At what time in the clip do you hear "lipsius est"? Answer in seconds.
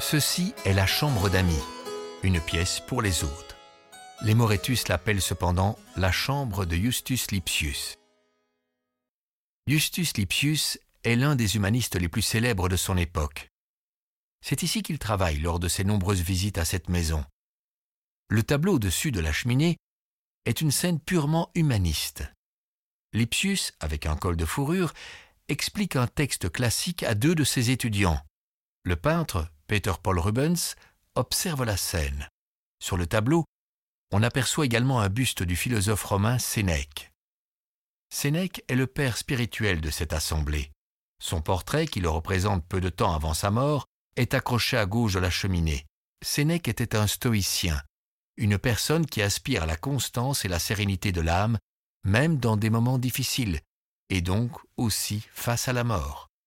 10.16-11.14